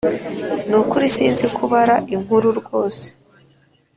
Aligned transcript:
Nukuri 0.69 1.07
sinzi 1.15 1.45
kubara 1.55 1.95
inkuru 2.15 2.47
rwose 2.59 3.05